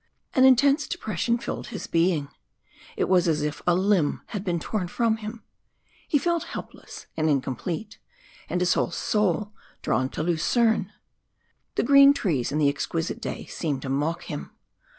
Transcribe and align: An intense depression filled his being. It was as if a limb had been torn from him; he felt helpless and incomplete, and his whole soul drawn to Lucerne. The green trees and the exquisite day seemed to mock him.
An 0.33 0.45
intense 0.45 0.87
depression 0.87 1.37
filled 1.37 1.67
his 1.67 1.85
being. 1.85 2.29
It 2.97 3.03
was 3.07 3.27
as 3.27 3.43
if 3.43 3.61
a 3.67 3.75
limb 3.75 4.23
had 4.29 4.43
been 4.43 4.59
torn 4.59 4.87
from 4.87 5.17
him; 5.17 5.43
he 6.07 6.17
felt 6.17 6.45
helpless 6.55 7.05
and 7.15 7.29
incomplete, 7.29 7.99
and 8.49 8.61
his 8.61 8.73
whole 8.73 8.89
soul 8.89 9.53
drawn 9.83 10.09
to 10.09 10.23
Lucerne. 10.23 10.91
The 11.75 11.83
green 11.83 12.15
trees 12.15 12.51
and 12.51 12.59
the 12.59 12.67
exquisite 12.67 13.21
day 13.21 13.45
seemed 13.45 13.83
to 13.83 13.89
mock 13.89 14.23
him. 14.23 14.49